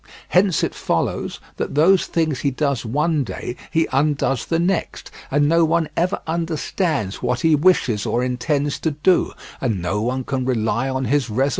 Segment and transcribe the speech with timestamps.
[0.29, 5.47] Hence it follows that those things he does one day he undoes the next, and
[5.47, 10.43] no one ever understands what he wishes or intends to do, and no one can
[10.43, 11.49] rely on his resolutions.